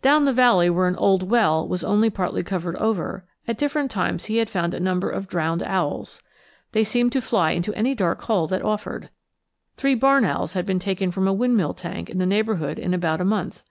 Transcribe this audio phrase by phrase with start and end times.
[0.00, 4.24] Down the valley, where an old well was only partly covered over, at different times
[4.24, 6.22] he had found a number of drowned owls.
[6.72, 9.10] They seemed to fly into any dark hole that offered.
[9.76, 13.20] Three barn owls had been taken from a windmill tank in the neighborhood in about
[13.20, 13.62] a month.